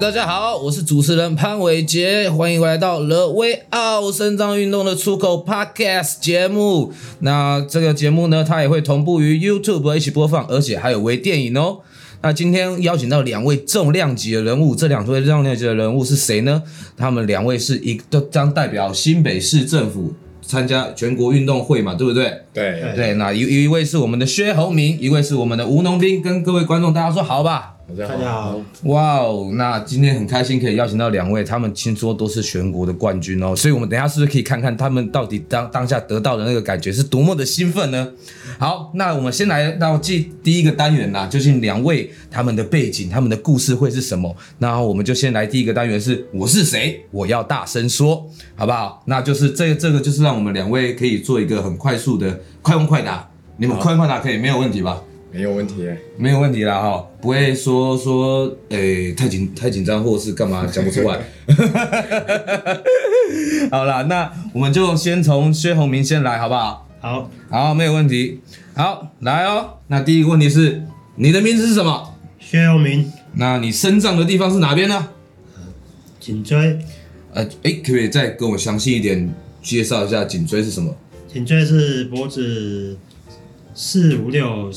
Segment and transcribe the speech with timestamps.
[0.00, 6.94] 大家好，我是主持人潘伟杰，欢迎来到 The Way Out 身障运动的出口 Podcast 节目。
[7.18, 11.80] 那这个节目呢，它也会同步于 YouTube 一起播放，而且还有微电影哦。
[12.22, 16.62] 那今天邀请到两位重量级的人物，这两位重量级的人物是谁呢？
[16.96, 20.14] 他们两位是一都将代表新北市政府
[20.50, 22.42] 参加全国运动会嘛，对不对？
[22.52, 23.14] 对对。
[23.14, 27.76] 那一一位是我们的薛宏明，一位是我们的吴农兵，跟各位观众大家说好吧。
[27.98, 38.08] 大家好，哇哦，那今天很开心可以邀请到两位，他们听说都是全国的冠军哦，所以我们等一下是不是可以看看他们到底当当下得到的那个感觉是多么的兴奋呢？
[38.60, 44.36] 好，那我们先来到第第一个单元啦，究竟两位他们的背景、他们的故事会是什么？
[44.58, 47.02] 那我们就先来第一个单元是我是谁？
[47.10, 49.02] 我要大声说，好不好？
[49.06, 55.02] 那就是这个这个就是让我们两位可以做一个很快速的快问快答，你们快问快答可以没有问题吧？
[55.32, 55.88] 没有问题，
[56.18, 61.18] 没有问题啦哈，不会说说诶、欸、太紧太紧张或者是干嘛讲不出来。
[63.72, 66.89] 好啦，那我们就先从薛宏明先来，好不好？
[67.00, 68.40] 好，好，没有问题。
[68.74, 69.78] 好，来哦。
[69.88, 70.82] 那第一个问题是，
[71.16, 72.14] 你的名字是什么？
[72.38, 73.10] 薛耀明。
[73.34, 75.08] 那你身障的地方是哪边呢？
[76.18, 76.78] 颈椎。
[77.32, 80.94] 呃，哎，可不可以再跟我详细一点介绍一下颈椎是什么？
[81.26, 82.96] 颈椎是脖子
[83.74, 84.70] 四五六。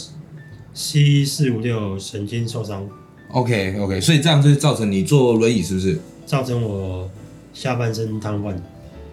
[0.76, 2.90] C 四五六神经受伤
[3.30, 6.00] ，OK OK，所以这样就造成你坐轮椅是不是？
[6.26, 7.08] 造成我
[7.54, 8.56] 下半身瘫痪。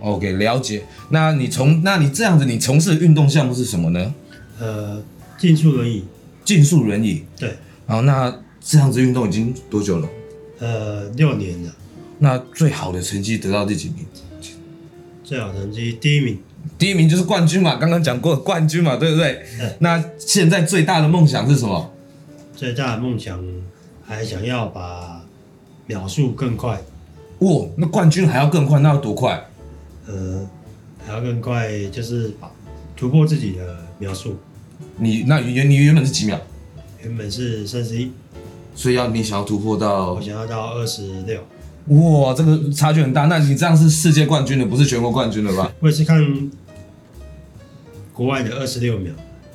[0.01, 0.85] OK，了解。
[1.11, 4.15] 那你从那你这样子，你从事的运动项目是什么呢？
[4.59, 5.03] 呃，
[5.39, 6.05] 竞速轮椅。
[6.45, 7.25] 竞速轮椅。
[7.39, 7.55] 对。
[7.87, 10.09] 好，那这样子运动已经多久了？
[10.59, 11.73] 呃，六年了。
[12.19, 14.07] 那最好的成绩得到第几名？
[15.25, 16.39] 最好成绩第一名。
[16.77, 19.43] 第一名就是冠军嘛，刚刚讲过冠军嘛，对不对？
[19.59, 19.77] 对。
[19.79, 21.93] 那现在最大的梦想是什么？
[22.55, 23.43] 最大的梦想
[24.05, 25.25] 还想要把
[25.87, 26.81] 秒数更快。
[27.39, 29.43] 哇，那冠军还要更快，那要多快？
[30.11, 30.49] 呃，
[31.07, 32.33] 还要更快，就是
[32.97, 34.37] 突破自己的描述。
[34.97, 36.39] 你那原你原本是几秒？
[37.03, 38.11] 原本是三十一，
[38.75, 40.15] 所以要你想要突破到？
[40.15, 41.41] 我想要到二十六。
[41.87, 43.27] 哇，这个差距很大。
[43.27, 45.73] 那你这样是世界冠军的，不是全国冠军了吧？
[45.81, 46.51] 我也是看
[48.13, 49.13] 国外的二十六秒，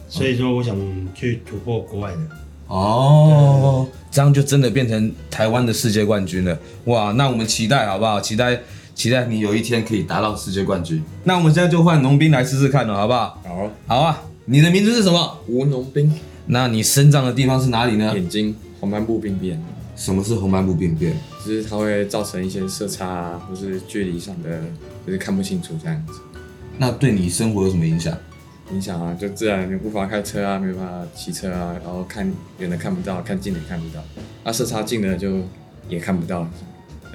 [0.09, 0.75] 所以说我想
[1.13, 2.19] 去突破国外的。
[2.67, 6.57] 哦，这样就真的变成台湾的世界冠军了。
[6.85, 8.19] 哇，那我们期待好不好？
[8.19, 8.59] 期待
[8.95, 11.03] 期待你有一天可以达到世界冠军。
[11.25, 13.39] 那我们现在就换农兵来试试看了，好不好？
[13.45, 14.23] 好，好啊。
[14.45, 15.37] 你的名字是什么？
[15.47, 16.11] 吴农兵。
[16.47, 18.13] 那你生长的地方是哪里呢？
[18.13, 19.61] 眼睛红斑部病变。
[19.95, 21.15] 什么是红斑部病变？
[21.45, 24.61] 就是它会造成一些色差啊，或是距离上的，
[25.05, 26.13] 就是看不清楚这样子。
[26.77, 28.15] 那对你生活有什么影响？
[28.71, 34.03] 影响啊，就自然你无法开车啊，没办法骑车啊，然后看远的看不到，看近的看不到。
[34.43, 35.41] 啊，色差近的就
[35.89, 36.47] 也看不到。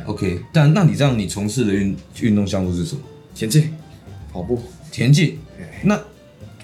[0.07, 3.01] OK，但那你这样，你从事的运运动项目是什么？
[3.35, 3.73] 田径、
[4.33, 4.61] 跑步。
[4.91, 5.39] 田径。
[5.85, 5.99] 那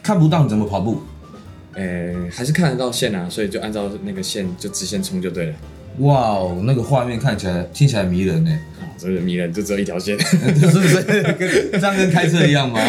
[0.02, 1.02] 看不到你怎么跑步？
[1.74, 5.54] 诶、欸，还是看得到线啊，所以就按照那个线就直线冲就对了。
[5.98, 8.50] 哇哦，那个画面看起来、听起来迷人呢。
[8.80, 11.02] 啊，这个迷人，就只有一条线， 是不是？
[11.38, 12.80] 跟 这样跟开车一样吗？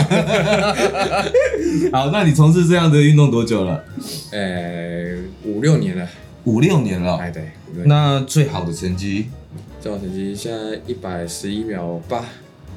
[1.93, 3.83] 好，那你从事这样的运动多久了？
[4.31, 6.07] 呃、欸，五六年了。
[6.45, 7.17] 五六年了。
[7.17, 7.43] 哎，对。
[7.85, 9.27] 那最好的成绩？
[9.87, 12.25] 最好成绩现在一百十一秒八。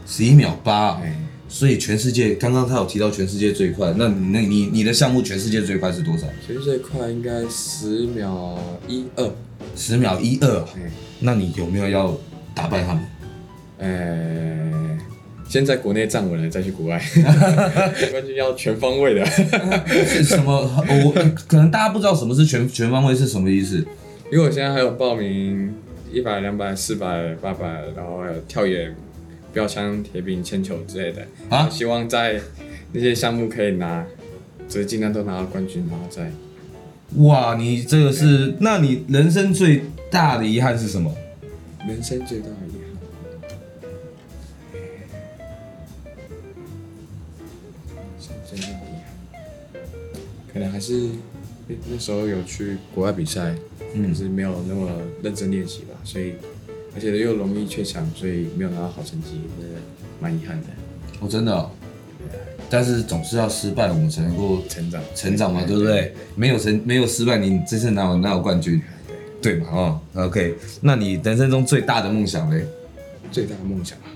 [0.07, 0.91] 十一秒八。
[1.03, 1.13] 哎。
[1.49, 6.29] 所以全世界，刚刚他有提到全世界最快，那你那你你的项目全世界最快是多少？
[6.47, 8.57] 全世界最快应该十秒
[8.87, 9.29] 一二。
[9.75, 10.65] 十秒一二，
[11.19, 12.17] 那你有没有要
[12.55, 13.03] 打败他们？
[13.79, 14.99] 呃、欸，
[15.49, 17.03] 先在国内站稳了，再去国外。
[18.13, 19.27] 冠军要全方位的。
[20.07, 20.53] 是什么？
[21.05, 21.13] 我
[21.49, 23.85] 可能大家不知道什么是全全方位是什么意思。
[24.31, 25.75] 因为我现在还有报名
[26.13, 28.95] 一百、两百、四百、八百，然后还有跳远、
[29.53, 31.23] 标枪、铁饼、铅球之类的。
[31.49, 32.41] 啊，希望在
[32.93, 34.05] 那些项目可以拿，
[34.69, 36.31] 就是尽量都拿到冠军，然后再。
[37.17, 38.55] 哇，你这个是？
[38.61, 41.15] 那你人生最大的遗憾是什么？
[41.87, 42.81] 人生最大的遗憾，
[48.47, 48.77] 最大的遗
[49.73, 49.83] 憾，
[50.53, 51.09] 可能还是
[51.91, 53.55] 那时候有去国外比赛，
[53.95, 54.91] 嗯，可是没有那么
[55.23, 56.35] 认真练习吧，所以
[56.95, 59.41] 而且又容易缺场，所以没有拿到好成绩，
[60.21, 60.67] 蛮遗憾的。
[61.21, 61.71] 哦，真的哦。
[62.69, 66.15] 但是总是要失败，我们才能够成长，成长嘛，对不对？
[66.37, 68.81] 没有成，没有失败，你真是哪有哪有冠军？
[69.43, 69.67] 对嘛？
[69.73, 70.55] 哦，OK。
[70.83, 72.65] 那你人生中最大的梦想嘞？
[73.33, 74.07] 最大的梦想啊，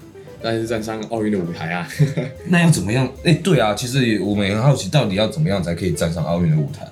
[0.43, 1.89] 当然是站上奥运的舞台啊。
[2.47, 3.11] 那要怎么样？
[3.25, 6.87] 哎，对啊，其实我们也很好奇，到底要怎么样才可以站上奥运的舞台？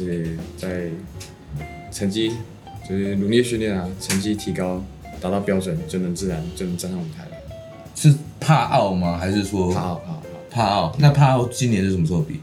[0.00, 0.88] 就是在
[1.92, 2.32] 成绩，
[2.88, 4.82] 就是努力训练啊，成绩提高，
[5.20, 7.30] 达到标准，就能自然就能站上舞台了。
[7.94, 9.18] 是怕奥吗？
[9.18, 10.96] 还是说怕奥怕奥帕奥？
[10.98, 12.40] 那怕奥今年是什么时候比？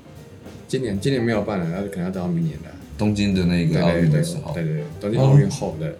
[0.68, 2.70] 今年今年没有办了，那就可能要等到明年的。
[2.96, 5.96] 东京的那个奥运的时候，对对对，东京奥运后的，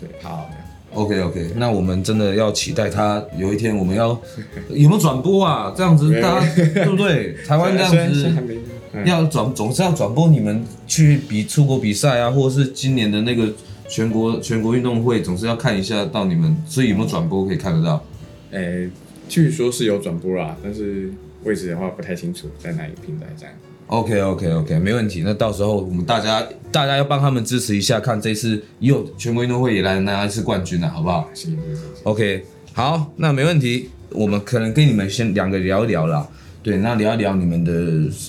[0.00, 0.56] 对怕奥的。
[0.92, 4.08] OK OK，那我们真的要期待他有一天我们要
[4.70, 5.72] 有没有转播啊？
[5.76, 7.34] 这样子大家对不对？
[7.46, 8.24] 台湾这样子
[9.04, 13.52] 要转总是要转播你们去比出国比赛啊，或者是今年的那个
[13.88, 18.04] 全国全国运动会，总是要看一下到你们，所以有没有转播可以看得到？
[18.50, 18.90] 诶，
[19.28, 21.12] 据说是有转播啦，但是
[21.44, 23.54] 位置的话不太清楚在哪一个平台这样。
[23.86, 25.22] OK OK OK，没问题。
[25.24, 31.28] 那到时候我们大家大家要帮他们支持一下，看这次又全国运动会也来拿一次冠军了，好不好？
[31.34, 31.84] 行行行。
[32.04, 33.90] OK，好，那没问题。
[34.12, 36.26] 我们可能跟你们先两个聊一聊啦。
[36.62, 37.72] 对，那聊一聊你们的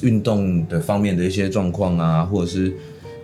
[0.02, 2.74] 运动的方面的一些状况啊，或者是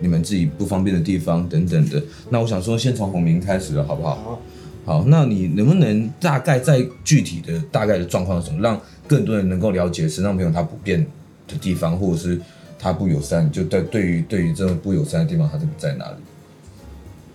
[0.00, 2.02] 你们自己不方便的地方等等的。
[2.30, 4.14] 那我想说，先从洪明开始了，好不好？
[4.16, 4.42] 好。
[4.84, 11.04] 好，那你能不能大概在具体的大概的状况是什么，让更多人能够了解，身障朋友他不便
[11.46, 12.40] 的地方，或者是
[12.78, 16.16] 他不友善，就对对于对于这种不友善的地方，他是在哪里？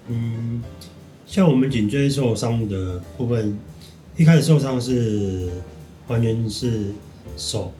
[0.09, 0.63] 嗯，
[1.27, 3.57] 像我们颈椎受伤的部分，
[4.17, 5.49] 一开始受伤是
[6.07, 6.85] 完全是
[7.37, 7.71] 手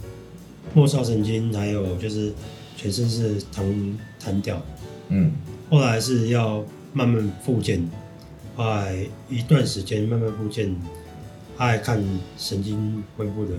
[0.74, 2.34] 末梢神经，还有就是
[2.75, 4.62] 全身是弹弹掉。
[5.10, 5.31] 嗯，
[5.69, 6.63] 后来是要
[6.94, 7.88] 慢慢复健，
[8.56, 10.75] 后来一段时间慢慢复健，
[11.57, 12.04] 还看
[12.38, 13.51] 神经恢复的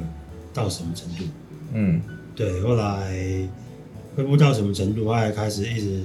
[0.52, 1.24] 到什么程度。
[1.72, 2.02] 嗯。
[2.36, 3.48] 对，后来
[4.16, 6.02] 恢复到什么程度，后来开始一直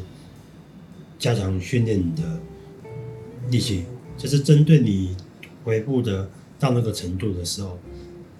[1.17, 2.21] 加强训练你的
[3.49, 3.85] 力气，
[4.15, 5.17] 就是针对你
[5.63, 6.29] 恢复的
[6.59, 7.79] 到那个程度的时候，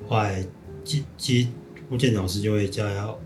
[0.07, 0.45] 后来
[0.89, 1.47] 肌肌
[1.87, 3.19] 复健老师就会加要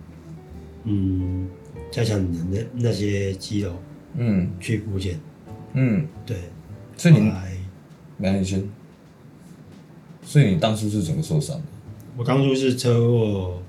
[0.84, 1.48] 嗯
[1.90, 2.44] 加强你的
[2.74, 3.74] 那那些肌肉，
[4.18, 5.18] 嗯，去复健，
[5.72, 6.36] 嗯，对，
[6.98, 7.58] 所以你来，
[8.18, 8.70] 梁宇轩，
[10.24, 11.64] 所以你当初是怎么受伤的？
[12.18, 13.60] 我当初是车祸。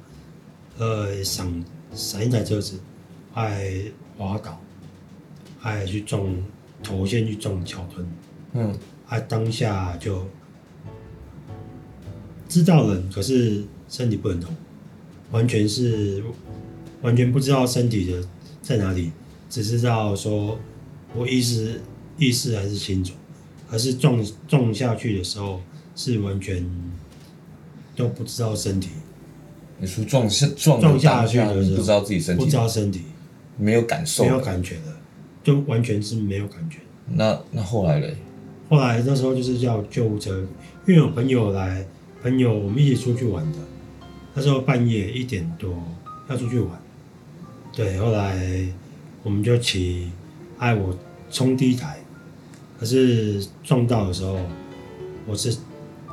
[0.77, 1.65] 呃，闪
[1.95, 2.81] 闪一台车子，
[3.33, 3.73] 还
[4.19, 4.61] 滑倒，
[5.57, 6.21] 还去撞
[6.83, 8.05] 头先去撞桥墩，
[8.55, 8.75] 嗯，
[9.07, 10.27] 还当下就
[12.49, 14.51] 知道了，可是身体不能动，
[15.31, 16.23] 完全是
[17.03, 18.23] 完全不知道身体的
[18.63, 19.13] 在哪里，
[19.49, 20.59] 只知道说
[21.15, 21.81] 我意识
[22.19, 23.15] 意识还是清楚，
[23.69, 25.61] 可是撞撞下去的时候
[25.95, 26.65] 是完全
[27.95, 28.91] 都不知道身体。
[29.79, 33.03] 你说撞下撞撞下去的时候，不知道自己身体，不知道身体，
[33.59, 34.97] 没有感受，没有感觉的，
[35.43, 36.79] 就完全是没有感觉。
[37.07, 38.17] 那那后来嘞？
[38.71, 40.39] 后来那时候就是叫救护车，
[40.87, 41.85] 因为有朋友来，
[42.23, 43.59] 朋友我们一起出去玩的，
[44.35, 45.83] 那时候半夜一点多
[46.29, 46.79] 要出去玩，
[47.73, 48.67] 对，后来
[49.23, 50.11] 我们就骑，
[50.59, 50.97] 哎，我
[51.31, 51.99] 冲第一台，
[52.79, 54.39] 可是撞到的时候，
[55.27, 55.57] 我是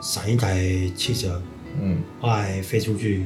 [0.02, 0.64] 闪一台
[0.96, 1.42] 汽车，
[1.82, 3.26] 嗯，后来飞出去。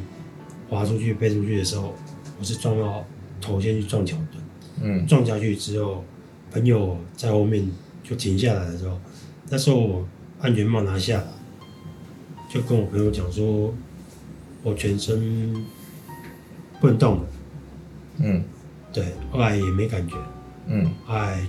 [0.67, 1.93] 滑出去、飞出去的时候，
[2.39, 3.05] 我是撞到
[3.39, 4.43] 头先去撞桥墩，
[4.81, 6.03] 嗯，撞下去之后，
[6.51, 7.69] 朋友在后面
[8.03, 8.99] 就停下来的时候，
[9.47, 10.07] 那时候我
[10.41, 11.27] 安全帽拿下来，
[12.51, 13.71] 就跟我朋友讲说，
[14.65, 15.65] 我全身
[16.81, 17.27] 不能动了，
[18.17, 18.43] 嗯，
[18.91, 20.17] 对，后来也没感觉，
[20.67, 21.39] 嗯，后来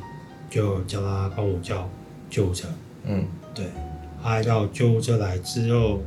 [0.48, 1.90] 就叫他帮我叫
[2.30, 2.68] 救护车，
[3.04, 3.64] 嗯，对，
[4.22, 6.00] 后来到救护车来之后。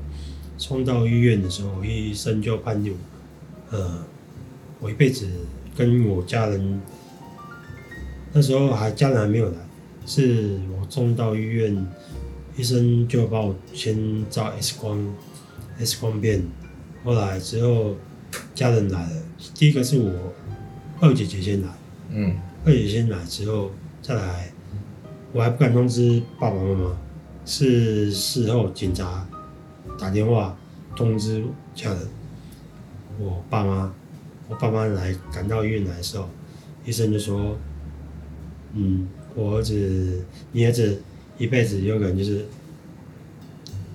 [0.61, 2.93] 送到医院的时候，医生就判定
[3.71, 4.03] 我，呃，
[4.81, 5.25] 我一辈子
[5.73, 6.81] 跟我家人，
[8.33, 9.55] 那时候还家人还没有来，
[10.05, 11.87] 是我送到医院，
[12.57, 15.15] 医生就把我先照 X 光
[15.77, 16.43] ，X 光片，
[17.03, 17.95] 后来之后
[18.53, 19.21] 家人来了，
[19.55, 20.33] 第一个是我
[20.99, 21.67] 二姐姐先来，
[22.11, 24.51] 嗯，二姐姐先来之后再来，
[25.31, 26.97] 我还不敢通知爸爸妈妈，
[27.45, 29.27] 是事后警察。
[29.97, 30.57] 打电话
[30.95, 31.43] 通知
[31.75, 32.07] 家人，
[33.19, 33.93] 我爸妈，
[34.47, 36.29] 我爸妈来赶到医院来的时候，
[36.85, 37.57] 医生就说
[38.73, 41.01] ：“嗯，我儿子，你儿子
[41.37, 42.45] 一辈子有可能就是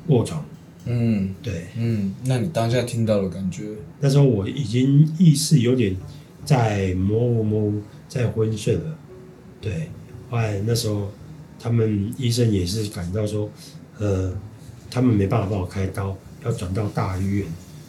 [0.08, 0.44] 卧床。”
[0.84, 3.64] 嗯，对，嗯，那你当下听到的感觉？
[4.00, 5.96] 那时候我已经意识有点
[6.44, 8.98] 在模糊模糊，在昏睡了。
[9.60, 9.90] 对，
[10.30, 11.10] 后来那时候
[11.58, 13.50] 他们医生也是感到说，
[13.98, 14.32] 呃。
[14.90, 17.44] 他们没办法帮我开刀，要转到大医院。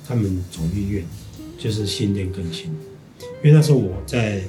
[0.07, 1.05] 他们总医院
[1.55, 2.65] 就是新店更新，
[3.43, 4.41] 因为那时候我在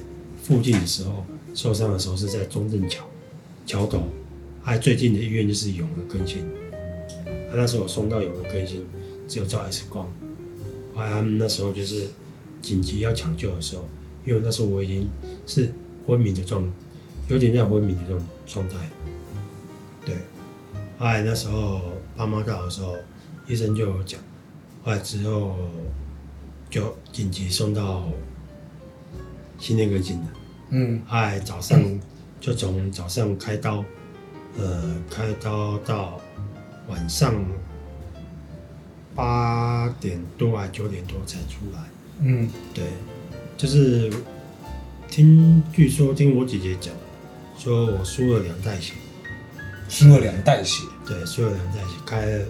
[0.42, 1.22] 附近的时候
[1.54, 3.04] 受伤的时候是在中正桥
[3.66, 4.04] 桥头，
[4.62, 6.46] 还最近的医院就是永和更新。
[7.56, 8.86] 那时候我送到永和更新，
[9.26, 10.06] 只有照 X 光。
[10.94, 12.06] 后来他们那时候就是
[12.62, 13.84] 紧急要抢救的时候，
[14.24, 15.08] 因为那时候我已经
[15.46, 15.72] 是
[16.06, 16.64] 昏迷的状，
[17.28, 18.76] 有点像昏迷的这种状态。
[20.04, 20.14] 对，
[20.98, 21.80] 后来那时候
[22.16, 22.94] 爸妈到的时候，
[23.46, 24.20] 医生就有讲，
[24.84, 25.56] 后来之后
[26.70, 28.08] 就紧急送到
[29.58, 30.26] 心内科进的。
[30.70, 31.80] 嗯，后来早上
[32.40, 33.84] 就从早上开刀，
[34.58, 36.20] 呃，开刀到
[36.88, 37.34] 晚上
[39.14, 41.80] 八点多还九点多才出来。
[42.20, 42.84] 嗯，对，
[43.56, 44.12] 就是
[45.08, 46.94] 听据说听我姐姐讲，
[47.58, 48.94] 说我输了两袋血。
[49.88, 50.84] 输了两袋血。
[51.06, 52.46] 对，输了两袋血，开了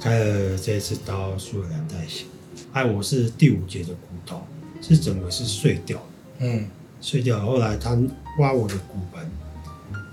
[0.00, 2.24] 开了这一次刀，输了两袋血。
[2.72, 4.42] 哎，我是第五节的骨头，
[4.80, 6.04] 是整个是碎掉的。
[6.46, 6.66] 嗯，
[7.00, 7.44] 碎掉。
[7.44, 7.96] 后来他
[8.38, 9.30] 挖我的骨盆，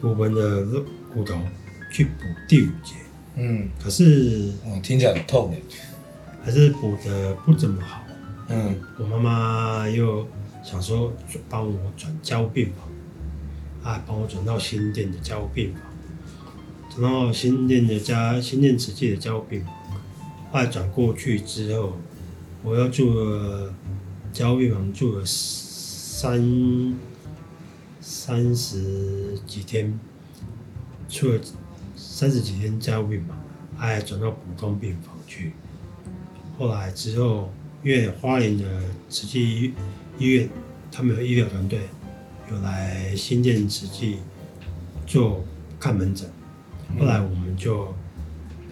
[0.01, 1.37] 骨盆的肉骨头
[1.91, 2.95] 去补第五节。
[3.35, 5.61] 嗯，可是我，听起来很痛诶。
[6.43, 8.03] 还是补的不怎么好。
[8.49, 10.27] 嗯，我妈妈又
[10.63, 11.11] 想说
[11.49, 15.81] 帮我转加护病房，啊，帮我转到新店的加护病房。
[16.89, 19.73] 转到新店的家新店慈济的加护病房，
[20.51, 21.97] 后来转过去之后，
[22.63, 23.73] 我要住了
[24.31, 26.95] 加护病房住了三
[27.99, 29.99] 三十几天，
[31.09, 31.39] 住了
[32.07, 33.35] 三十几天加护病房，
[33.75, 35.51] 还转到普通病房去。
[36.57, 37.51] 后来之后，
[37.83, 38.63] 因为花莲的
[39.09, 39.73] 慈济医
[40.17, 40.49] 医院，
[40.91, 41.81] 他们有医疗团队，
[42.49, 44.19] 有来新建慈济
[45.05, 45.43] 做
[45.77, 46.29] 看门诊。
[46.97, 47.93] 后来我们就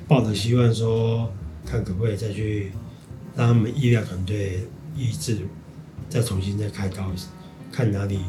[0.07, 1.29] 抱着希望说，
[1.65, 2.71] 看可不可以再去
[3.35, 5.39] 让他们医疗团队医治，
[6.07, 7.11] 再重新再开刀，
[7.71, 8.19] 看哪里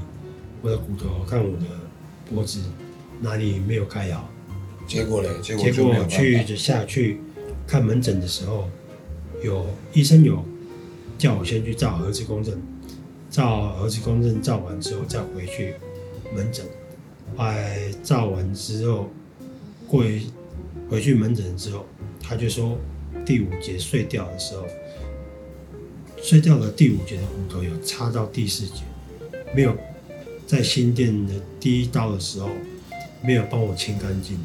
[0.61, 1.67] 我的骨头，看我的
[2.29, 2.61] 脖子
[3.21, 4.29] 哪里没有开好。
[4.87, 5.29] 结果嘞？
[5.43, 7.19] 结果结果去就下去
[7.67, 8.69] 看门诊的时候，
[9.43, 10.45] 有医生有
[11.19, 12.61] 叫我先去照核磁共振，
[13.31, 15.75] 照核磁共振照完之后再回去
[16.35, 16.65] 门诊。
[17.37, 19.09] 后来照完之后。
[19.87, 20.27] 过一
[20.89, 21.85] 回去门诊之后，
[22.21, 22.77] 他就说
[23.25, 24.67] 第五节碎掉的时候，
[26.21, 28.83] 碎掉的第五节的骨头有插到第四节，
[29.55, 29.77] 没有
[30.47, 32.49] 在新店的第一刀的时候
[33.23, 34.39] 没有帮我清干净，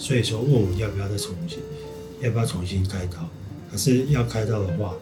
[0.00, 1.58] 所以说问我要不要再重新，
[2.20, 3.28] 要不要重新开刀？
[3.70, 4.94] 可是要开刀的话，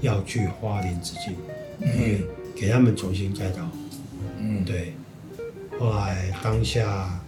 [0.00, 1.32] 要去花莲慈济
[1.80, 2.22] 医院
[2.54, 3.68] 给他们重新开刀。
[4.38, 4.94] 嗯，对。
[5.78, 7.20] 后来当下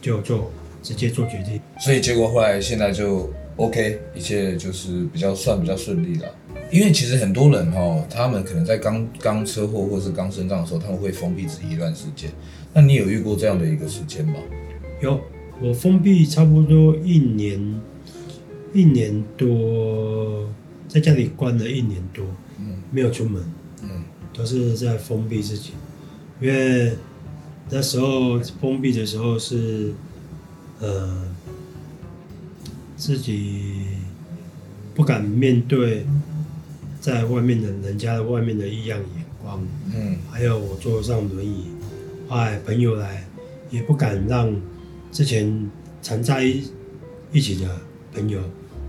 [0.00, 0.52] 就做。
[0.82, 6.32] 直接做决定，所以结果后来现在就 OK，一切就是比较算比较顺利了。
[6.70, 12.30] 因为其实很多人哈，他们可能在刚刚车祸或是刚生障的时候，他们会封闭自己一段时间。
[12.72, 14.34] 那你有遇过这样的一个时间吗？
[15.02, 15.20] 有，
[15.60, 17.80] 我封闭差不多一年，
[18.72, 20.48] 一年多，
[20.88, 22.24] 在家里关了一年多，
[22.58, 23.42] 嗯，没有出门，
[23.82, 25.72] 嗯，都是在封闭自己，
[26.40, 26.94] 因为
[27.70, 29.92] 那时候封闭的时候是。
[30.78, 31.24] 呃，
[32.98, 33.86] 自己
[34.94, 36.04] 不敢面对
[37.00, 41.68] 在外面的人家的外面的异样眼光，嗯，还有我坐上轮椅，
[42.28, 43.24] 哎，朋友来
[43.70, 44.54] 也不敢让
[45.16, 45.70] 之前
[46.02, 46.44] 常在
[47.32, 47.80] 一起的
[48.12, 48.38] 朋友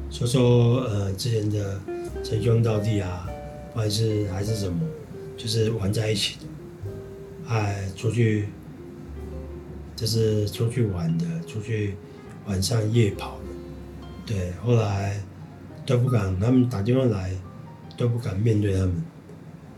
[0.10, 1.80] 说说呃之前的
[2.22, 3.30] 称兄道弟啊，
[3.74, 4.78] 还是还是什么，
[5.38, 6.46] 就是玩在一起的，
[7.48, 8.50] 哎，出去。
[9.96, 11.96] 就是出去玩的，出去
[12.46, 13.40] 晚上夜跑
[14.28, 15.20] 的，对，后来
[15.86, 17.32] 都不敢，他们打电话来
[17.98, 19.02] 都不敢面对他们，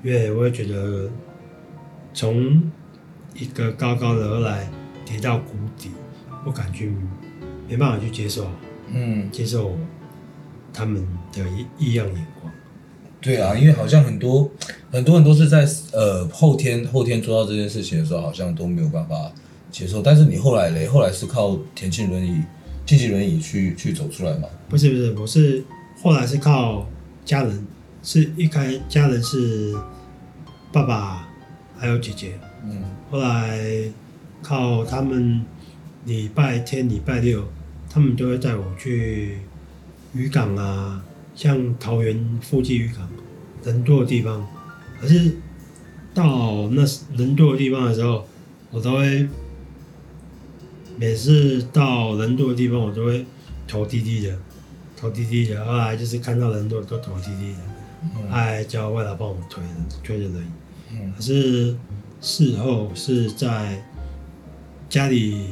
[0.03, 1.09] 因为我也觉得
[2.13, 2.69] 从
[3.35, 4.67] 一个高高的而来
[5.05, 5.91] 跌到谷底，
[6.43, 6.93] 不敢去，
[7.67, 8.47] 没办法去接受，
[8.91, 9.77] 嗯，接受
[10.73, 11.43] 他们的
[11.77, 12.51] 异样眼光。
[13.21, 14.49] 对啊，因为好像很多
[14.91, 19.31] 很多人都是在呃后天后天做到这件事情的时候，好像都没有办法。
[19.71, 20.87] 接受，但是你后来嘞？
[20.87, 22.41] 后来是靠田径轮椅、
[22.87, 24.47] 竞技轮椅去去走出来吗？
[24.67, 25.63] 不是不是，我是
[26.01, 26.87] 后来是靠
[27.23, 27.67] 家人，
[28.01, 29.75] 是一开家人是
[30.71, 31.29] 爸爸
[31.77, 32.81] 还有姐姐，嗯，
[33.11, 33.59] 后来
[34.41, 35.39] 靠他们
[36.09, 37.47] 礼拜天、礼拜六，
[37.87, 39.37] 他们都会带我去
[40.13, 41.03] 渔港啊，
[41.35, 43.07] 像桃园附近渔港
[43.63, 44.43] 人多的地方，
[44.99, 45.37] 可是
[46.13, 46.81] 到那
[47.15, 48.27] 人多的地方的时候，
[48.71, 49.29] 我都会。
[51.01, 53.25] 每次到人多的地方，我都会
[53.65, 54.37] 头低低的，
[54.97, 55.63] 头低低的。
[55.63, 59.63] 后来就是看到人多都头低低的，还叫外劳帮我推
[60.03, 60.49] 推着轮椅。
[61.15, 61.73] 可是
[62.19, 63.81] 事后是在
[64.89, 65.45] 家里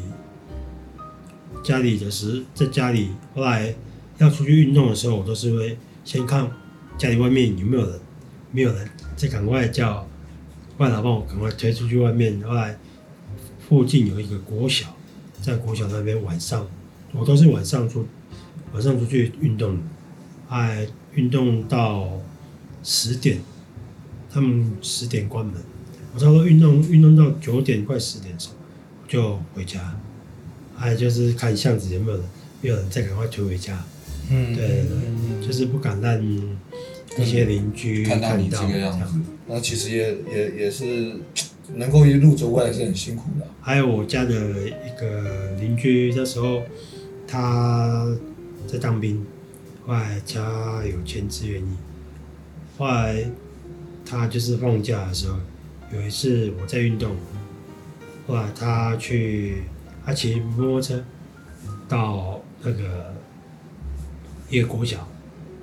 [1.68, 3.76] 家里的时，在家里后来
[4.20, 6.50] 要出去运动的时候，我都是会先看
[6.98, 8.00] 家里外面有没有人，
[8.54, 10.08] 没有人再赶快叫
[10.78, 12.42] 外劳帮我赶快推出去外面。
[12.42, 12.78] 后来
[13.68, 14.96] 附近有一个国小。
[15.42, 16.68] 在国小那边晚上
[17.14, 18.06] 我都是晚上出
[18.74, 19.78] 晚上出去运动，
[20.50, 22.10] 哎，运动到
[22.84, 23.40] 十点，
[24.30, 25.56] 他们十点关门，
[26.14, 28.56] 我差不多运动运动到九点快十点的时候
[29.08, 29.96] 就回家，
[30.78, 32.26] 哎，就是看巷子有没有人，
[32.62, 33.84] 没有人再赶快推回家。
[34.30, 39.20] 嗯，对对对，就是不敢让一些邻居看到你这个样子。
[39.48, 41.16] 那其实也也也是
[41.76, 43.48] 能够一路走过来是很辛苦的。
[43.62, 46.62] 还有我家的一个邻居，那时候
[47.26, 48.06] 他
[48.68, 49.26] 在当兵，
[49.86, 51.76] 后来家有签志愿役，
[52.78, 53.24] 后来
[54.06, 55.38] 他就是放假的时候，
[55.94, 57.16] 有一次我在运动，
[58.28, 59.64] 后来他去
[60.08, 61.04] 他骑摩托车
[61.88, 63.14] 到那个。
[64.50, 65.06] 一个国小，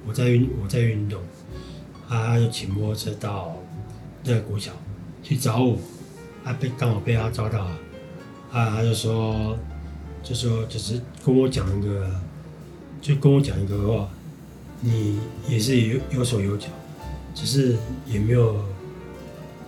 [0.06, 1.18] 我在运我在运动，
[2.06, 3.56] 他就骑摩托车到
[4.24, 4.72] 那个国小
[5.22, 5.78] 去找我，
[6.44, 7.70] 他被刚好被他抓到了，
[8.52, 9.56] 啊，他就说，
[10.22, 12.10] 就说就是跟我讲一个，
[13.00, 14.06] 就跟我讲一个话，
[14.82, 16.68] 你也是有有手有脚，
[17.34, 18.62] 只是也没有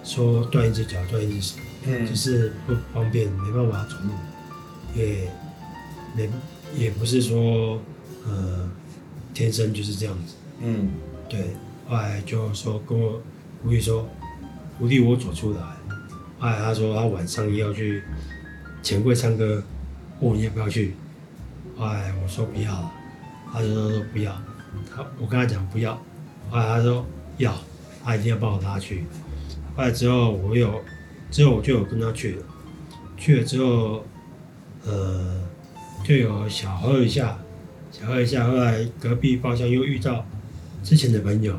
[0.04, 1.56] 说断一只脚断一只手，
[1.86, 4.10] 嗯，只是不方便没办法走路，
[4.96, 5.30] 也
[6.16, 6.30] 也
[6.76, 7.80] 也不是说
[8.24, 8.70] 呃。
[9.36, 10.88] 天生就是这样子，嗯，
[11.28, 11.50] 对，
[11.86, 13.20] 后来就说跟我
[13.62, 14.08] 鼓励说，
[14.78, 15.60] 鼓励我走出来。
[16.38, 18.02] 后来他说他晚上要去
[18.82, 19.62] 钱柜唱歌，
[20.20, 20.94] 问我要不要去。
[21.76, 22.92] 后来我说不要了，
[23.52, 24.32] 他就说不要，
[24.90, 25.92] 他我跟他讲不要。
[26.48, 27.04] 后来他说
[27.36, 27.54] 要，
[28.02, 29.04] 他一定要帮我拉去。
[29.76, 30.80] 后来之后我有，
[31.30, 32.42] 之后我就有跟他去了，
[33.18, 34.02] 去了之后，
[34.86, 35.40] 呃，
[36.04, 37.38] 就有小喝一下。
[37.92, 40.26] 小喝一下，后来隔壁包厢又遇到
[40.82, 41.58] 之前的朋友，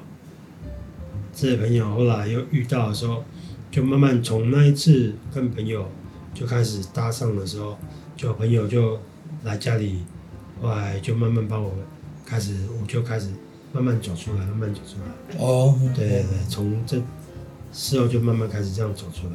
[1.34, 3.24] 这朋友后来又遇到的时候，
[3.72, 5.89] 就慢慢从那一次跟朋友
[6.36, 7.75] 就开始搭上的时候，
[8.15, 9.00] 就朋友就
[9.43, 10.03] 来家里，
[10.62, 11.74] 后来就慢慢帮我
[12.24, 13.29] 开始，我就开始
[13.74, 15.40] 慢慢走出来，慢慢走出来。
[15.40, 17.01] 哦，对对对，从这
[17.74, 19.33] 事后就慢慢开始这样走出来。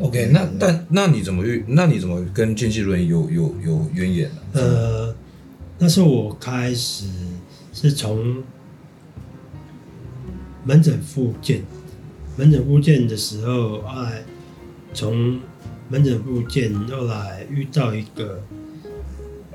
[0.00, 1.64] OK，那但那你怎么遇？
[1.68, 4.36] 那你怎么跟经济轮椅有有有渊源呢？
[4.54, 5.14] 呃。
[5.76, 7.04] 那时候我开始
[7.72, 8.42] 是从
[10.64, 11.62] 门诊复健，
[12.36, 14.22] 门诊复健的时候，后来
[14.94, 15.40] 从
[15.88, 18.40] 门诊复健，后来遇到一个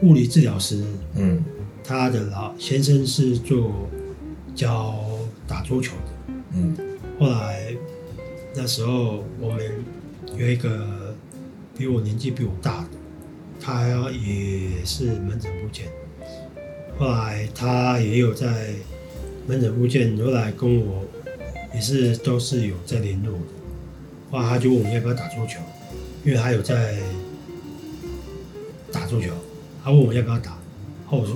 [0.02, 0.84] 物理治疗师，
[1.16, 1.42] 嗯，
[1.86, 3.72] 他的老先生是做
[4.54, 5.00] 教
[5.48, 6.78] 打桌球的，嗯，
[7.18, 7.74] 后来
[8.54, 9.86] 那时候我们
[10.40, 11.14] 有一个
[11.78, 12.88] 比我年纪比我大的，
[13.60, 15.88] 他也是门诊复健。
[16.98, 18.70] 后来他也有在
[19.46, 21.04] 门诊复健，后来跟我
[21.76, 23.40] 也是都是有在联络的。
[24.32, 25.60] 后来他就问我要不要打桌球，
[26.24, 26.96] 因为他有在
[28.94, 29.34] 打桌球，
[29.84, 31.36] 他问我要不要打，然后我说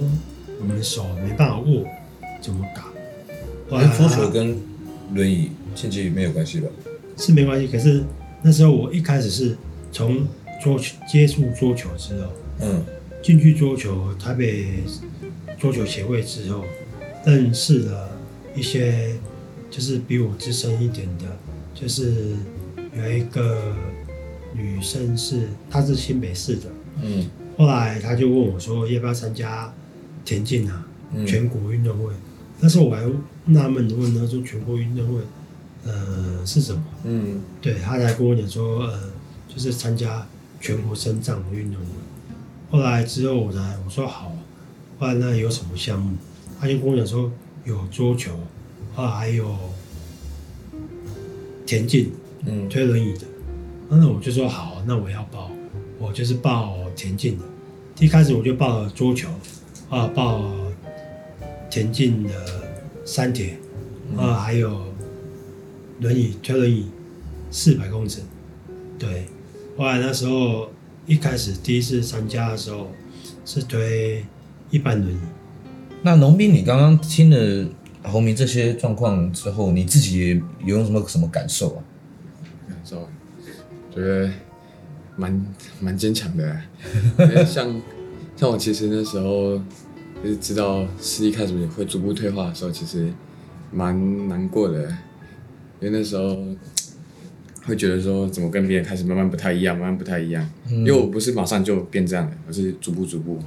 [0.62, 1.86] 我们手没办法握，
[2.42, 2.84] 怎么打？
[3.70, 4.58] 后来桌球跟
[5.14, 6.70] 轮椅竞技没有关系吧？
[7.18, 8.02] 是没关系，可是
[8.44, 9.58] 那时候我一开始是
[9.92, 10.28] 从
[10.62, 12.84] 桌接触桌球之后，嗯，
[13.22, 14.84] 进去桌球台北。
[15.60, 16.66] 桌球协会之后，
[17.26, 18.10] 认识了
[18.54, 19.16] 一些
[19.72, 21.24] 就是比我资深一点的，
[21.74, 22.36] 就是
[22.98, 23.74] 有一个
[24.54, 26.64] 女生是，她是新北市的，
[27.02, 27.26] 嗯，
[27.58, 29.74] 后来她就问我说要不要参加
[30.26, 32.12] 田径啊，嗯、全国运动会，
[32.60, 33.10] 那时候我还
[33.46, 35.22] 纳闷的问她说全国运动会，
[35.86, 36.84] 呃是什么？
[37.04, 39.00] 嗯，对，他才跟我讲说，呃，
[39.48, 40.26] 就是参加
[40.60, 41.88] 全国身障的运动会，
[42.72, 44.32] 后来之后我才我说好。
[45.00, 46.16] 后来那有什么项目？
[46.60, 47.30] 他就跟我讲说
[47.66, 48.32] 有桌球，
[48.96, 49.54] 啊还有
[51.66, 52.12] 田径，
[52.46, 53.22] 嗯，推轮椅的。
[53.90, 55.52] 那我就说好，那我要报，
[56.00, 57.44] 我就是报田径的。
[58.00, 59.28] 一开始我就报了桌球，
[59.90, 60.46] 啊报
[61.70, 62.32] 田径的
[63.04, 63.58] 三铁，
[64.18, 64.93] 啊还有
[66.00, 66.88] 轮椅推轮椅
[67.52, 68.22] 四百公尺。
[68.98, 69.28] 对，
[69.78, 70.70] 后来那时候
[71.06, 72.90] 一开始第一次参加的时候
[73.46, 74.26] 是推。
[74.72, 75.20] 一般轮椅。
[76.02, 77.70] 那农民，你刚刚听了
[78.02, 81.84] 鸿铭这些状况之后，你自己有用什么什么感受啊？
[82.68, 83.08] 感受，
[83.94, 84.32] 觉得
[85.16, 85.46] 蛮
[85.80, 86.60] 蛮坚强的。
[87.46, 87.80] 像
[88.36, 89.62] 像我其实那时候
[90.24, 93.14] 就是知道视力开始会逐步退化的时候，其实
[93.72, 94.92] 蛮难过的，
[95.84, 96.38] 因为那时候
[97.66, 100.50] 会觉得说，怎么跟别人开始慢慢不太一样，慢慢不太一样。
[100.70, 103.38] 嗯、因为我不是马上就变这样的，我是逐步逐步。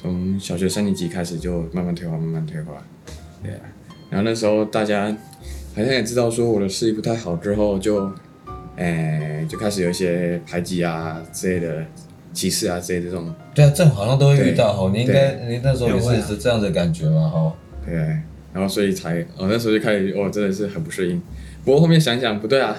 [0.00, 2.74] 从小学三年级开始就慢慢退化，慢慢退化，
[3.42, 3.60] 对啊。
[4.10, 5.10] 然后那时候大家
[5.74, 8.04] 好像也知道说我的视力不太好，之后就，
[8.76, 11.84] 诶、欸，就开始有一些排挤啊之类的
[12.32, 13.34] 歧视啊之类的这种。
[13.54, 14.88] 对啊，这好像都会遇到哈。
[14.94, 17.52] 你应该对你那时候也是是这样的感觉嘛哈。
[17.84, 17.94] 对，
[18.52, 21.20] 然后所以才哦那时候就开始哦真的是很不适应。
[21.64, 22.76] 不过后面想想不对啊，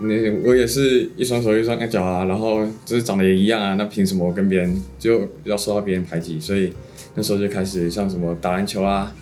[0.00, 0.08] 那
[0.46, 6.40] 我也是一双手一双脚啊，然后就是长得也一样啊，那凭什么我跟别人就要受到别人排挤？
[6.40, 6.72] 所以
[7.14, 9.14] 那时候就开始像什么打篮球啊，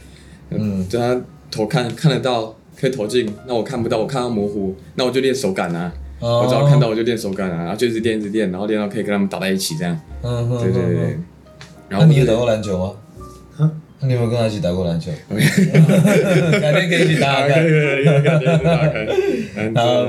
[0.51, 5.93] 嗯，就他投看看得到可以投进，那我看不到，我看到模糊，那我就练手感啊。
[6.21, 10.01] 我只要看到我就练手感啊，然后就一直练一直练，然后练到可以跟他们打在一起这样。
[10.23, 11.19] 嗯哼，对对对。
[11.89, 12.93] 然后你有打过篮球吗？
[14.03, 14.05] 啊？
[14.05, 15.13] 那你有没有跟他一起打过篮球？
[15.31, 18.95] 改天可以一起打，可以可以可以可以打开。
[19.75, 20.07] 好，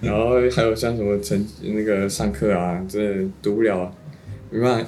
[0.00, 3.92] 然后还有像什么成那个上课啊，真的读不了，
[4.50, 4.86] 没办法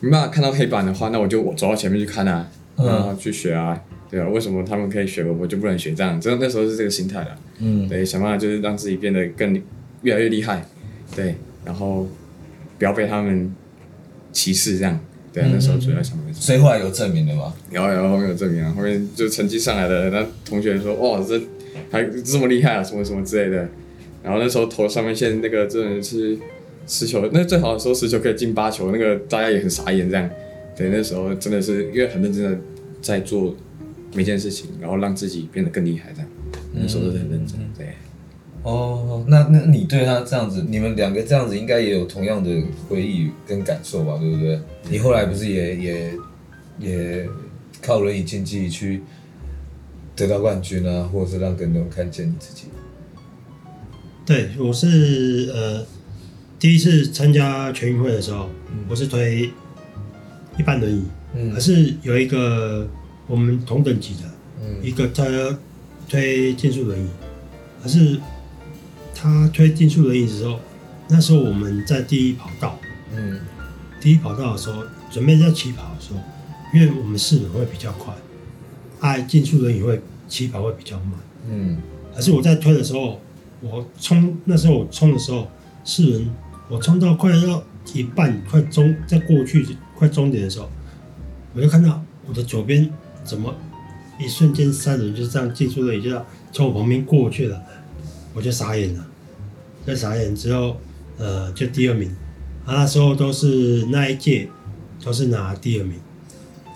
[0.00, 3.80] 没办法看到黑板的话，那我就我走到前面去看啊，然后去学啊。
[4.08, 5.92] 对啊，为什么他们可以学，我就不能学？
[5.92, 7.36] 这样，真的那时候是这个心态的。
[7.58, 9.60] 嗯，对，想办法就是让自己变得更。
[10.02, 10.62] 越来越厉害，
[11.16, 12.06] 对，然后
[12.78, 13.52] 不要被他们
[14.30, 15.00] 歧视，这样，
[15.36, 16.32] 对啊，那时候主要想的。
[16.32, 17.52] 所以后来有证明的吗？
[17.70, 21.38] 有有后面有证明啊，后面就成绩上来了，那同学说哇，这
[21.90, 23.68] 还这么厉害啊，什么什么之类的。
[24.22, 26.38] 然后那时候投上面线那个真的是
[26.86, 30.30] 十球，那最好的时候十球可以进八球，那个大家也很傻眼这样。
[30.74, 32.58] 对，那时候真的是因为很认真的
[33.02, 33.54] 在做
[34.14, 36.30] 每件事情，然后让自己变得更厉害这样。
[36.72, 37.88] 那时候都是很认真，对。
[38.66, 42.50] 哦，那那你对他这样子，你们两个这样子应该也有同样的
[42.88, 44.58] 回忆跟感受吧，对不对？
[44.90, 46.12] 你后来不是也也
[46.80, 47.28] 也
[47.80, 49.02] 靠轮椅竞技去
[50.16, 52.64] 得到冠军啊，或者是让更多人看见你自己？
[54.26, 55.86] 对，我是呃
[56.58, 59.48] 第一次参加全运会的时候，嗯、我是推
[60.58, 61.04] 一般轮椅，
[61.36, 62.88] 嗯，可是有一个
[63.28, 64.22] 我们同等级的，
[64.60, 65.24] 嗯，一个他
[66.08, 67.06] 推竞速轮椅，
[67.80, 68.18] 可是。
[69.26, 70.60] 他推竞速轮椅的时候，
[71.08, 72.78] 那时候我们在第一跑道，
[73.12, 73.40] 嗯，
[74.00, 76.20] 第一跑道的时候，准备要起跑的时候，
[76.72, 78.14] 因为我们四轮会比较快，
[79.00, 81.14] 哎，竞速轮椅会起跑会比较慢，
[81.48, 81.76] 嗯，
[82.14, 83.20] 可是我在推的时候，
[83.60, 85.50] 我冲那时候我冲的时候，
[85.82, 86.30] 四轮
[86.68, 90.70] 我冲到快要一半，快终在过去快终点的时候，
[91.52, 92.88] 我就看到我的左边
[93.24, 93.52] 怎么
[94.20, 97.60] 一瞬间三轮就这样竞速轮椅就要从我旁边过去了。
[98.34, 99.06] 我就傻眼了，
[99.86, 100.76] 就傻眼之后，
[101.18, 102.08] 呃，就第二名，
[102.64, 104.48] 啊，那时候都是那一届
[105.04, 105.94] 都是拿第二名。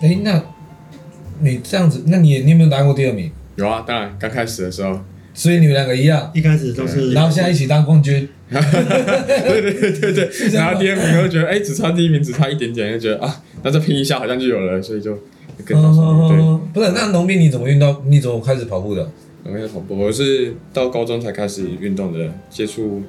[0.01, 0.43] 哎、欸，那
[1.41, 3.29] 你这样子，那你你有没有拿过第二名？
[3.57, 4.99] 有啊，当然，刚开始的时候。
[5.33, 8.27] 所以你们两个一样，一开始都是，然后现在一起当冠军。
[8.51, 15.17] 对对对对对，拿第二名，就觉得哎、欸，只差第一名，只差一点点，就觉得啊，那再拼一下好像就有了，所以就
[15.63, 16.27] 跟他说。
[16.27, 16.37] 对，
[16.73, 18.01] 不是，那农民你怎么运到？
[18.07, 19.09] 你怎么开始跑步的？
[19.43, 23.01] 没有跑步，我是到高中才开始运动的，接触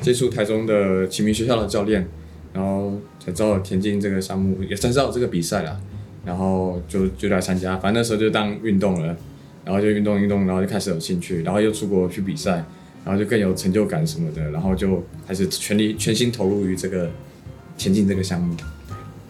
[0.00, 2.06] 接触台中的启明学校的教练，
[2.52, 5.80] 然后才知道田径这个项目，也才知道这个比赛啦，
[6.24, 9.16] 然后就就来参加，反正那时候就当运动了，
[9.64, 12.64] 然后就运动运动，然后就开始有兴趣，然后又出国去比赛，
[13.04, 17.10] 然后就更有成就感什么的，然后就开始全力全心投入于这个
[17.78, 18.54] 田径这个项目。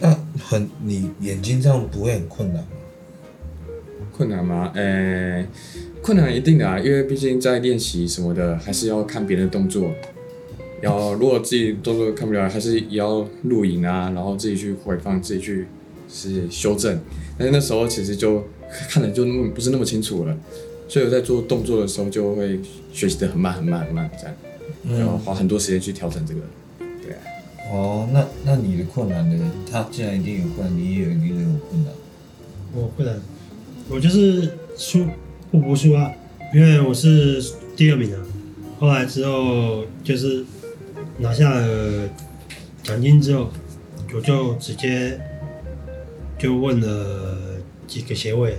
[0.00, 2.68] 那很，你眼睛这样不会很困难吗？
[4.16, 4.72] 困难吗？
[4.74, 5.46] 呃、欸。
[6.02, 9.90] 困难一定的啊，因为毕竟在练习什么的，还是要看别人的动作。
[10.80, 15.66] 要如果自己动作看不了，还是也要录影啊，然后自己去回放，自己去
[16.08, 16.98] 是修正。
[17.36, 18.42] 但是那时候其实就
[18.88, 20.34] 看的就那么不是那么清楚了，
[20.88, 22.58] 所以我在做动作的时候就会
[22.94, 26.40] 学习的很慢很慢很慢这样，然后花很多时间去调整这个。
[26.78, 27.18] 对啊。
[27.70, 31.92] 哦，那那你的困难呢，他既然一定有困难，你也有你也有困难。
[32.72, 33.20] 我困难，
[33.90, 35.04] 我就是输。
[35.50, 36.12] 不服输啊，
[36.54, 37.42] 因为我是
[37.74, 38.22] 第二名啊。
[38.78, 40.44] 后来之后就是
[41.18, 42.08] 拿下了
[42.84, 43.50] 奖金之后，
[44.14, 45.20] 我就直接
[46.38, 47.36] 就问了
[47.88, 48.56] 几个协会，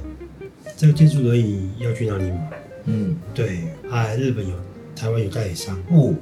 [0.76, 2.50] 这个竞速轮椅要去哪里买？
[2.88, 4.54] 嗯，对，哎，日本有，
[4.94, 5.82] 台湾有代理商。
[5.92, 6.14] 哦，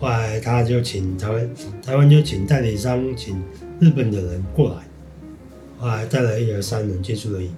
[0.00, 1.48] 后来他就请台湾，
[1.84, 3.40] 台湾就请代理商，请
[3.78, 4.82] 日本的人过来，
[5.78, 7.52] 后来带了一二三轮竞速轮椅。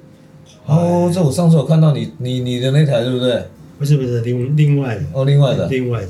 [0.69, 3.43] 哦，这我上次有看到你你你的那台对不对？
[3.79, 5.03] 不是不是，另另外的。
[5.13, 5.67] 哦，另外的。
[5.69, 6.09] 另外的。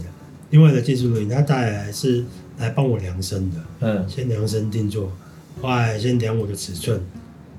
[0.51, 2.25] 另外的技术员，他带来是
[2.59, 5.12] 来帮我量身的，嗯，先量身定做，
[5.61, 6.99] 后来先量我的尺寸，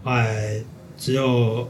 [0.03, 0.59] 后来
[0.97, 1.69] 之后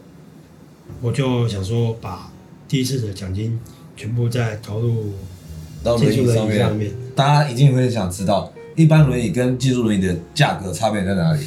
[1.02, 2.32] 我就想说把
[2.70, 3.60] 第一次的奖金
[3.98, 5.12] 全部再投入
[5.84, 6.92] 到轮椅上面，上面。
[7.14, 11.44] 大家一定会想知道，一般轮椅跟技术轮椅的价格差别在哪里？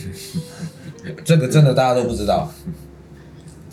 [1.24, 2.52] 这个真的大家都不知道。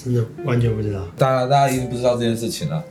[0.02, 2.82] 真的完全不知道，大家大家一定不知道这件事情了。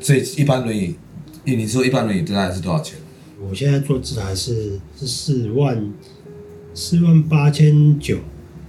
[0.00, 0.96] 所以一般轮椅，
[1.44, 2.98] 你说一般轮椅大概是多少钱？
[3.40, 5.92] 我现在做自还是是四万
[6.74, 8.18] 四万八千九。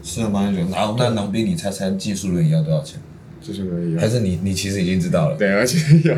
[0.03, 3.01] 四万八千九，然后那农兵，你猜猜技术轮椅要多少钱？
[3.41, 5.37] 技术轮椅还是你你其实已经知道了？
[5.37, 6.15] 对，而且 有。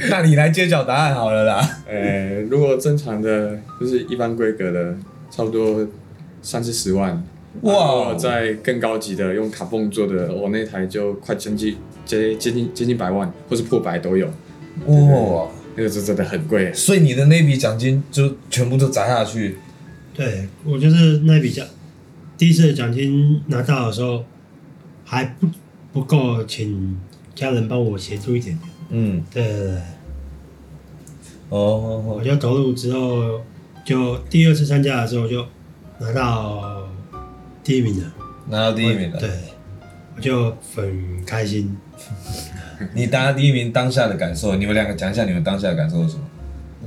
[0.10, 1.80] 那你来揭晓答案好了啦。
[1.86, 4.96] 呃，如果正常的，就是一般规格的，
[5.30, 5.86] 差不多
[6.40, 7.22] 三四十万。
[7.60, 8.14] 哇！
[8.14, 14.26] 在更高级的，用卡蹦做的，我那台就快将近接接近接近百万，或是破百都有。
[14.86, 15.48] 哇！
[15.76, 16.72] 那个是真的很贵。
[16.72, 19.58] 所以你的那笔奖金就全部都砸下去。
[20.14, 21.66] 对，我就是那笔奖，
[22.36, 24.24] 第一次奖金拿到的时候
[25.04, 25.46] 还不
[25.92, 26.98] 不够，请
[27.34, 28.70] 家人帮我协助一点点。
[28.90, 29.76] 嗯，对对对。
[31.48, 33.40] 哦，我就投入之后，
[33.84, 35.44] 就第二次参加的时候就
[35.98, 36.71] 拿到
[37.64, 38.04] 第一名的。
[38.48, 39.18] 拿到第一名了。
[39.18, 39.30] 对，
[40.16, 41.76] 我就很开心。
[42.94, 46.22] 你拿第一名当下的感受，你们两个讲一下你们当下的感受是什么？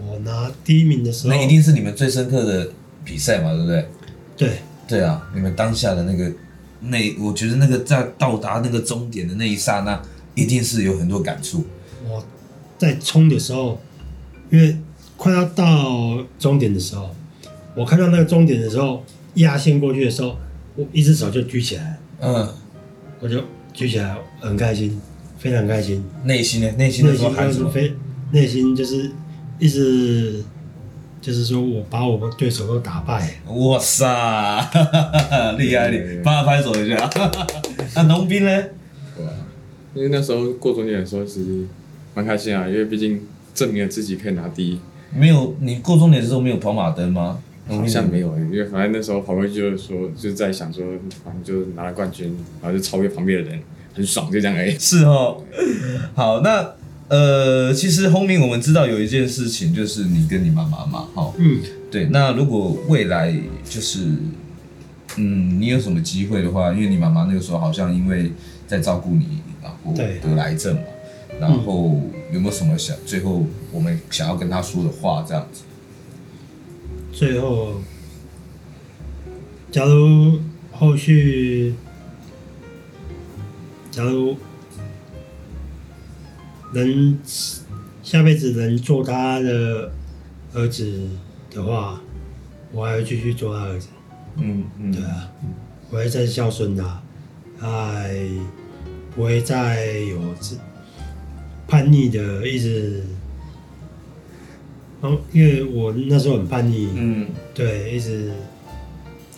[0.07, 2.71] 我拿第一名的时候，那一定是你们最深刻的。
[3.07, 3.87] 比赛嘛，对不对？
[4.35, 4.49] 对
[4.87, 6.31] 对啊，你们当下的那个
[6.79, 10.01] 那，我觉得那个在到达那个终点的那一刹那，
[10.33, 11.63] 一定是有很多感触。
[12.09, 12.25] 我
[12.79, 13.79] 在冲的时候，
[14.49, 14.75] 因为
[15.17, 17.15] 快要到终点的时候，
[17.75, 19.03] 我看到那个终点的时候，
[19.35, 20.35] 压线过去的时候，
[20.75, 22.47] 我一只手就举起来，嗯，
[23.19, 23.41] 我就
[23.73, 24.99] 举起来，很开心，
[25.37, 26.03] 非常开心。
[26.23, 26.71] 内心呢？
[26.77, 27.93] 内心内心就是非
[28.31, 29.11] 内心就是
[29.59, 30.43] 一直。
[31.21, 34.05] 就是说我把我们对手都打败，哇塞，
[35.57, 37.09] 厉害厉害，帮他拍手一下。
[37.95, 38.51] 那农兵呢？
[39.19, 39.25] 哇，
[39.95, 41.65] 因为那时候过终点的时候其实
[42.13, 43.19] 蛮开心啊，因为毕竟
[43.55, 44.79] 证明了自己可以拿第一。
[45.15, 47.39] 没有，你过终点的时候没有跑马灯吗？
[47.67, 50.83] 好像没有，因为反正那时候跑过去就是说，就在想说，
[51.23, 53.59] 反正就拿了冠军，然后就超越旁边的人，
[53.93, 54.77] 很爽，就这样而已。
[54.77, 55.43] 是哦，
[56.13, 56.73] 好那。
[57.07, 61.59] 呃，其实鸿铭，我们知道有一件事情，就是你跟你妈妈嘛，哈，嗯，
[61.91, 62.05] 对。
[62.05, 63.31] 那如果未来
[63.63, 64.07] 就是，
[65.15, 68.31] 嗯，你有什么机会的话，因为你妈妈那个时候好像因为
[68.65, 70.81] 在照顾你，然后得癌症嘛，
[71.39, 72.01] 然后
[72.33, 75.61] 有没有什么想最后我们想要跟她说的话这样子？
[77.15, 77.81] 最后，
[79.71, 80.37] 假如
[80.71, 81.73] 后续，
[83.89, 84.35] 假如。
[86.73, 87.17] 能
[88.03, 89.93] 下辈子能做他的
[90.53, 91.07] 儿子
[91.49, 92.01] 的话，
[92.73, 93.87] 我还会继续做他儿子。
[94.35, 95.31] 嗯嗯，对啊，
[95.89, 97.01] 我会再孝顺他，
[97.61, 98.27] 哎，
[99.15, 100.19] 不会再有
[101.65, 103.01] 叛逆的一直。
[105.05, 108.31] 哦，因为我那时候很叛逆，嗯，对，一直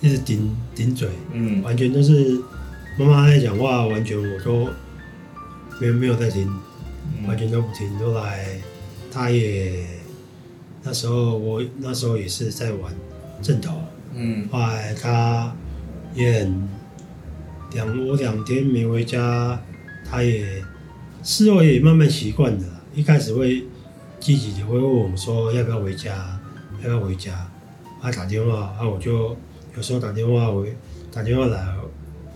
[0.01, 2.39] 一直顶顶嘴，嗯，完全都是
[2.97, 4.69] 妈妈在讲话，完全我都
[5.81, 6.47] 没有没有在听。
[7.25, 8.59] 完全都不听，后来
[9.09, 9.85] 他也
[10.83, 12.93] 那时候我那时候也是在玩
[13.41, 13.81] 正头，
[14.13, 15.55] 嗯，后来他
[16.13, 16.69] 也很
[17.73, 19.59] 两我两天没回家，
[20.03, 20.61] 他也
[21.23, 22.83] 事后也慢慢习惯了。
[22.93, 23.63] 一开始会
[24.27, 26.37] 积极的会问我们说要不要回家，
[26.83, 27.49] 要不要回家，
[28.01, 29.33] 他打电话，啊我就
[29.73, 30.67] 有时候打电话我
[31.09, 31.65] 打电话来，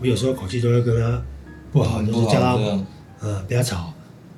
[0.00, 1.22] 我有时候口气都会跟他
[1.70, 2.54] 不好，就是叫他
[3.20, 3.92] 呃不要吵。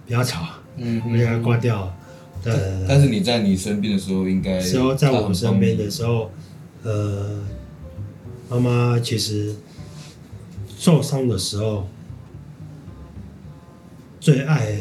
[0.04, 0.44] 不要吵，
[0.76, 1.96] 嗯，我就给他挂掉。
[2.42, 2.52] 对，
[2.88, 6.30] 但是你在你生病的时候，应该时候在我身边的时候，
[6.82, 7.40] 呃，
[8.50, 9.54] 妈妈其实
[10.76, 11.88] 受伤的时候，
[14.20, 14.76] 最爱、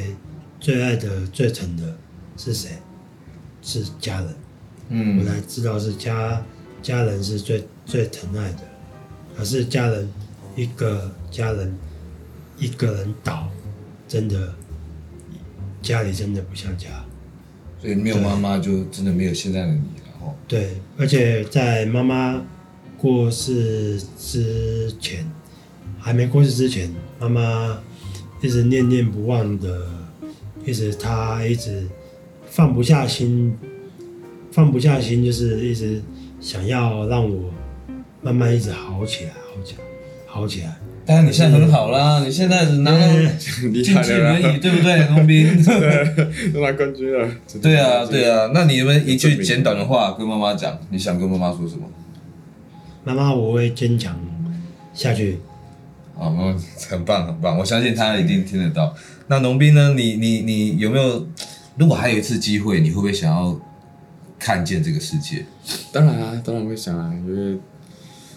[0.59, 1.92] 最爱的、最疼的
[2.43, 2.71] 是谁？
[3.61, 4.35] 是家人。
[4.89, 6.43] 嗯，我才知道是家
[6.81, 8.59] 家人是最最疼爱的。
[9.35, 10.09] 可是家人
[10.55, 11.75] 一个家人
[12.57, 13.47] 一个人倒，
[14.07, 14.53] 真的。
[15.81, 16.87] 家里真的不像家，
[17.81, 20.33] 所以没有妈妈就真的没有现在的你了。
[20.47, 22.41] 对，而且在妈妈
[22.97, 25.29] 过世之前，
[25.99, 27.77] 还没过世之前，妈妈
[28.41, 29.85] 一直念念不忘的，
[30.65, 31.85] 一直她一直
[32.55, 33.57] 放不下心，
[34.51, 35.99] 放不下心，就是一直
[36.39, 37.49] 想要让我
[38.21, 39.81] 慢慢一直好起来，好起来，
[40.27, 40.75] 好起来。
[41.03, 43.07] 但是你现在很好啦，你现在拿到
[43.39, 45.63] 经济轮椅，对不对， 农兵？
[45.63, 47.27] 对，都拿冠军了。
[47.59, 48.51] 对啊，对啊。
[48.53, 50.77] 那你有没有一句简短的话跟妈妈讲？
[50.91, 51.89] 你想跟妈妈说什么？
[53.03, 54.15] 妈妈，我会坚强
[54.93, 55.39] 下去。
[56.13, 56.29] 好，
[56.87, 57.57] 很棒，很棒。
[57.57, 58.93] 我相信她一定听得到。
[59.25, 59.95] 那农兵呢？
[59.95, 61.27] 你你你有没有？
[61.77, 63.59] 如果还有一次机会，你会不会想要
[64.39, 65.45] 看见这个世界？
[65.91, 67.59] 当然啊，当然会想啊，因为。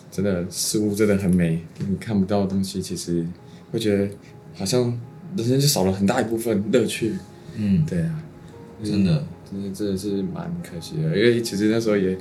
[0.09, 3.27] 真的事物真的很美，你看不到的东西，其实
[3.70, 4.09] 会觉得
[4.55, 4.99] 好像
[5.37, 7.18] 人生就少了很大一部分乐趣。
[7.55, 8.22] 嗯，对啊，
[8.83, 12.16] 真的，真的真的是蛮可惜的，因为其实那时候也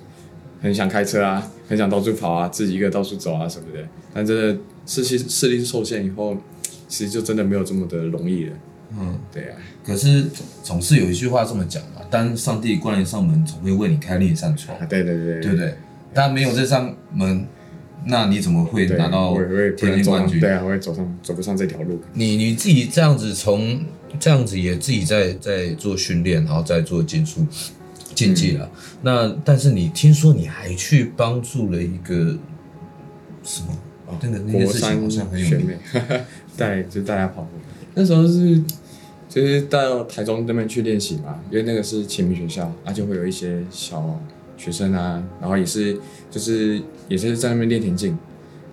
[0.61, 3.79] 很想开车啊，很想到处跑啊，自己一个到处走啊什么的。
[4.13, 6.35] 但真的视力视力受限以后，
[6.89, 8.53] 其实就真的没有这么的容易了。
[8.91, 9.57] 嗯，对啊。
[9.83, 10.25] 可是
[10.63, 14.77] 总是有一句话这么讲嘛，当上帝关了上门，总会为你开另一扇窗。
[14.87, 15.73] 对对对，对不对？
[16.13, 17.45] 当没有这扇门，
[18.05, 20.39] 那你怎么会拿到冠军？
[20.39, 21.99] 对啊，我也走上走不上这条路。
[22.13, 23.83] 你你自己这样子从
[24.19, 27.45] 这样子也自己在在做训练，然后再做竞速
[28.13, 28.69] 竞技了。
[28.73, 32.37] 嗯、那但是你听说你还去帮助了一个
[33.43, 33.77] 什么？
[34.07, 35.77] 哦，那个那件事情好像很有名。
[36.57, 37.49] 带就大家跑步，
[37.95, 38.61] 那时候是
[39.27, 44.21] 就是到台中那边去练习嘛，因为那个是启明学校，而且会有一些小
[44.57, 45.97] 学生啊，然后也是
[46.29, 48.17] 就是也是在那边练田径，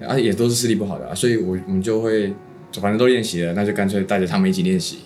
[0.06, 2.32] 而且也都是视力不好的，啊，所以我我们就会
[2.74, 4.98] 反正都练习了，那就干脆带着他们一起练习。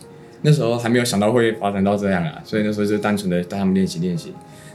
[0.43, 4.33] 那时候还没有想到会发展到这样啊，所以那时候就单纯的带他们练习练习。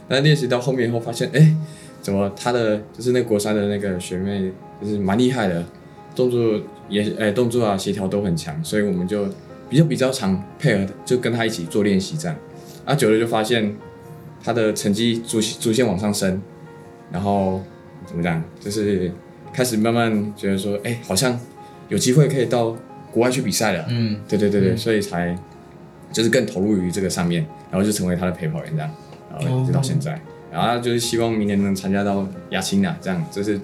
[0.08, 1.56] 那练习到后面以后发现，哎，
[2.02, 4.50] 怎么他的就是那国三的那个学妹
[4.82, 5.64] 就是蛮厉害的，
[6.14, 9.26] 动作也哎动作啊协调都很强，所以我们就
[9.68, 12.36] 比较比较常配合，就跟他一起做练习这样。
[12.84, 13.74] 啊，久了就发现。
[14.44, 16.42] 他的成绩逐逐渐往上升，
[17.12, 17.62] 然后
[18.04, 19.08] 怎么讲，就是
[19.52, 21.38] 开始慢慢觉得说，哎，好像
[21.88, 22.76] 有机会可以到
[23.12, 23.86] 国外去比赛了。
[23.88, 25.38] 嗯，对对对对，嗯、所以才
[26.10, 28.90] 就是更投入于这个上面，然后就成为他的陪跑员这样，
[29.30, 30.18] 然后一直到现在，哦、
[30.50, 33.60] 然后就是希望明年能参加到亚青啊，这样就是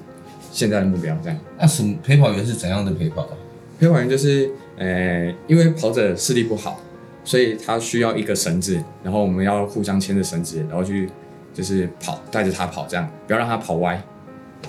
[0.50, 1.16] 现在的目标。
[1.22, 3.30] 这样，那什么陪跑员是怎样的陪跑啊？
[3.78, 6.80] 陪跑员就是，呃，因为跑者视力不好。
[7.24, 11.10] 所以他需要一个绳子，然后我们要互相牵着绳子，然后去
[11.52, 14.02] 就是跑，带着他跑，这样不要让他跑歪。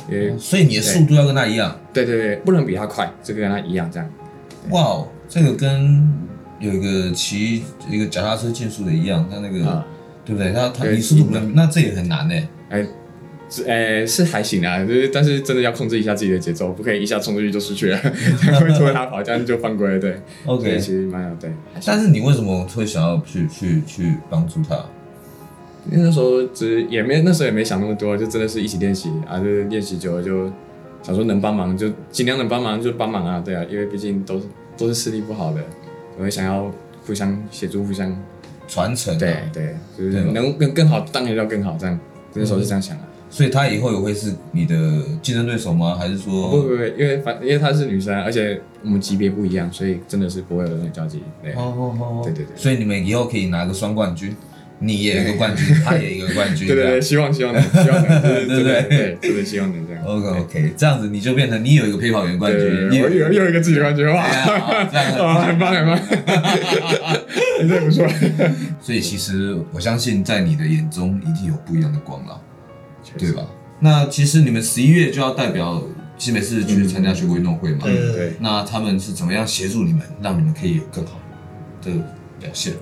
[0.09, 1.79] 因为所以你的速度要跟他一样。
[1.93, 4.09] 对对对，不能比他快，这个跟他一样这样。
[4.71, 6.11] 哇哦，这个跟
[6.59, 9.85] 有一个骑一个脚踏车竞速的一样，他那个、啊、
[10.25, 10.51] 对不对？
[10.51, 12.35] 他他你速度不能，那这也很难呢。
[12.69, 12.81] 哎。
[12.81, 12.89] 是，
[13.65, 17.97] 诶、欸，是还行啊，就是，但是真的要控制一下自己的节奏，不可以一下冲出去就出去了，
[18.39, 19.99] 才会拖他跑，这样就犯规了。
[19.99, 21.51] 对，OK，其实蛮有对。
[21.85, 24.75] 但是你为什么会想要去去去帮助他？
[25.89, 30.51] 因为那时候只也没那时候也没想那么多，就真的是一起练习啊，就是练习久了就
[31.01, 34.45] 想说能帮忙就尽量能帮忙就帮忙啊，对啊，因为毕竟都是
[34.77, 35.61] 都是视力不好的，
[36.17, 36.71] 我会想要
[37.07, 38.15] 互相协助、互相
[38.67, 39.17] 传承、啊。
[39.17, 41.99] 对对，就是能更更好，当然要更好，这样
[42.33, 43.03] 那时候是这样想的。
[43.29, 44.75] 所以她以后也会是你的
[45.21, 45.95] 竞争对手吗？
[45.95, 51.21] 还是说不不不，因为反因为她是女生，而且我们级别不一样，所以真的是不会有那种交集。
[51.43, 52.55] 对，哦哦哦，对对对。
[52.55, 54.35] 所以你们以后可以拿个双冠军，
[54.79, 56.67] 你也一个冠军，她也一个冠军。
[56.67, 60.03] 对对对，希望希望能，希望能， 对对对，真的希望能这样。
[60.05, 64.25] OK OK，这样子你就变成你有一个陪跑员冠军，你有又有一个自己的冠军，哇，
[64.91, 65.99] 这样很棒 很棒，
[67.59, 68.07] 真的 不错。
[68.81, 72.41] 所以其实我相信，在你的眼中一定有不一样的光了。
[73.17, 73.45] 对吧？
[73.79, 75.81] 那其实你们十一月就要代表
[76.17, 77.79] 新北市去参加全国运动会嘛？
[77.83, 78.33] 对对对。
[78.39, 81.19] 那他们是怎么样协助你们，让你们可以有更好
[81.81, 81.91] 的
[82.39, 82.73] 表现？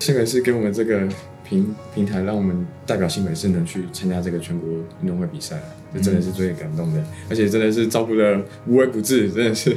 [0.00, 1.08] 新北市给我们这个
[1.44, 4.68] 平平台，让我们代表新北市能去参加这个全国
[5.00, 5.58] 运动会比赛，
[5.94, 7.00] 这真的是最感动的。
[7.30, 9.76] 而且真的是照顾的无微不至，真的是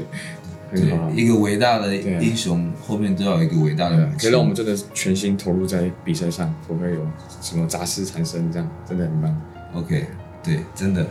[0.72, 1.10] 很好。
[1.12, 7.08] 一个伟大的英雄后面都要有一个伟大的人，可以让我们真的全心投入在比赛上，不会有
[7.40, 9.42] 什么杂事产生，这样真的很棒。
[9.74, 10.08] OK，
[10.44, 11.06] 对，真的，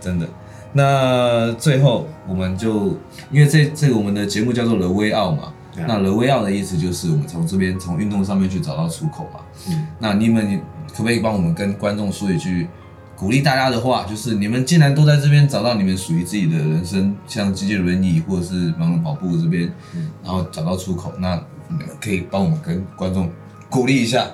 [0.00, 0.28] 真的。
[0.74, 2.96] 那最后我们就，
[3.30, 9.40] 因为这这个我们的节目叫做 The Way Out 嘛，嗯、那 The Way Out 的意思就是我们从这边从运动上面去找到出口嘛。
[9.68, 9.86] 嗯。
[9.98, 12.68] 那你们可不可以帮我们跟观众说一句
[13.16, 14.04] 鼓励大家的话？
[14.04, 21.34] 就是你们既然都在这边找到你们属于自己的人生，像机械轮椅或者是盲人跑步这边，嗯，然后找到出口，那
[21.68, 23.30] 你们可以帮我们跟观众
[23.68, 24.26] 鼓励一下。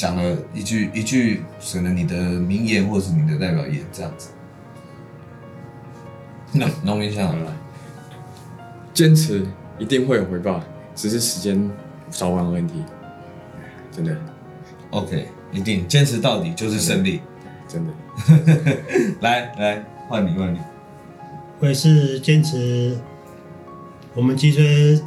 [0.00, 4.30] 讲了一句一句，可能你的名言或是你的代表言这样子。
[6.52, 7.52] 那农民想来，
[8.94, 9.46] 坚持
[9.78, 10.58] 一定会有回报，
[10.94, 11.70] 只是时间
[12.08, 12.82] 早晚问题。
[13.92, 14.16] 真的
[14.88, 17.20] ，OK，一定坚持到底就是胜利，
[17.68, 17.92] 真的。
[18.26, 18.76] 真的
[19.20, 20.58] 来来，换你换你，
[21.58, 22.96] 我也是坚持。
[24.14, 24.98] 我们脊椎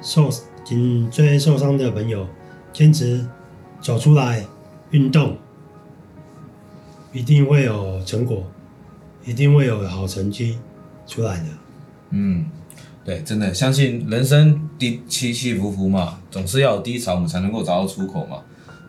[0.00, 0.30] 受
[0.64, 2.24] 颈椎受伤的朋友，
[2.72, 3.26] 坚持。
[3.80, 4.44] 走出来
[4.90, 5.36] 运动，
[7.12, 8.44] 一定会有成果，
[9.24, 10.58] 一定会有好成绩
[11.06, 11.44] 出来的。
[12.10, 12.46] 嗯，
[13.04, 18.38] 对，真的相信人生低起起伏伏嘛，总是要有低潮，我们才能够找到出口嘛，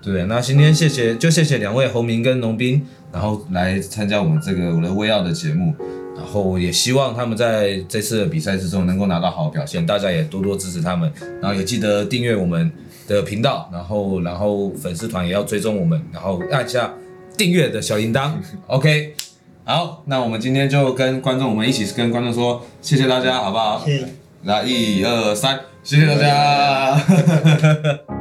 [0.01, 0.25] 对？
[0.25, 5.73] 那今天谢谢，就谢谢两位侯明跟农彬，然后来参加我们这个我的威奥的节目，
[6.15, 11.11] 然后也希望他们在这次的比赛之中能够拿到好表现，大家也多多支持他们，
[11.41, 12.71] 然后也记得订阅我们
[13.15, 16.93] 的频道，然后然后粉丝团也要追踪我们，然后按下
[17.37, 18.31] 订阅的小铃铛。
[18.67, 19.13] OK，
[19.63, 23.83] 好，那我们今天就跟观众，我们一起跟观众说，谢谢大家，好不好？
[23.85, 24.05] 谢谢。
[24.43, 27.03] 来，一二三，谢谢大家。